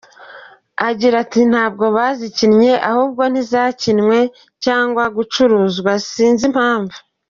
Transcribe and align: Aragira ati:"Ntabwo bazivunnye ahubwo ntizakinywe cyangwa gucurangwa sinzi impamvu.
Aragira 0.79 1.15
ati:"Ntabwo 1.23 1.85
bazivunnye 1.95 2.71
ahubwo 2.89 3.21
ntizakinywe 3.31 4.19
cyangwa 4.63 5.03
gucurangwa 5.15 5.91
sinzi 6.11 6.43
impamvu. 6.49 6.97